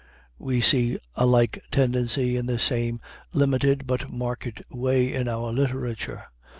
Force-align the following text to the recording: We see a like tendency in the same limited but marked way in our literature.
We 0.39 0.61
see 0.61 0.97
a 1.13 1.27
like 1.27 1.63
tendency 1.69 2.35
in 2.35 2.47
the 2.47 2.57
same 2.57 2.99
limited 3.33 3.85
but 3.85 4.09
marked 4.11 4.63
way 4.71 5.13
in 5.13 5.27
our 5.27 5.51
literature. 5.51 6.23